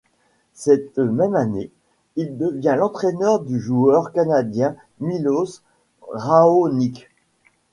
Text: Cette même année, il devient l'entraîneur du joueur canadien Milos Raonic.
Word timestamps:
Cette 0.55 0.97
même 0.97 1.35
année, 1.35 1.69
il 2.15 2.35
devient 2.39 2.75
l'entraîneur 2.75 3.39
du 3.41 3.59
joueur 3.59 4.11
canadien 4.13 4.75
Milos 4.99 5.61
Raonic. 6.09 7.07